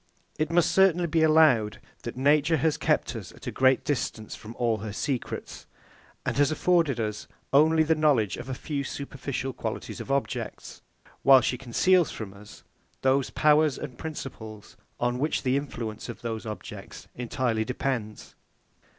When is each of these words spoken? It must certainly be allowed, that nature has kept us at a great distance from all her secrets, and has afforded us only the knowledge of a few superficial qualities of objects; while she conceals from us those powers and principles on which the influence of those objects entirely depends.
It 0.39 0.49
must 0.49 0.71
certainly 0.71 1.05
be 1.05 1.21
allowed, 1.21 1.79
that 2.01 2.17
nature 2.17 2.57
has 2.57 2.75
kept 2.75 3.15
us 3.15 3.31
at 3.33 3.45
a 3.45 3.51
great 3.51 3.83
distance 3.85 4.35
from 4.35 4.55
all 4.55 4.77
her 4.77 4.91
secrets, 4.93 5.67
and 6.25 6.35
has 6.37 6.49
afforded 6.49 6.99
us 6.99 7.27
only 7.53 7.83
the 7.83 7.93
knowledge 7.93 8.35
of 8.35 8.49
a 8.49 8.55
few 8.55 8.83
superficial 8.83 9.53
qualities 9.53 10.01
of 10.01 10.11
objects; 10.11 10.81
while 11.21 11.41
she 11.41 11.55
conceals 11.55 12.09
from 12.09 12.33
us 12.33 12.63
those 13.03 13.29
powers 13.29 13.77
and 13.77 13.99
principles 13.99 14.75
on 14.99 15.19
which 15.19 15.43
the 15.43 15.55
influence 15.55 16.09
of 16.09 16.23
those 16.23 16.47
objects 16.47 17.07
entirely 17.13 17.63
depends. 17.63 18.33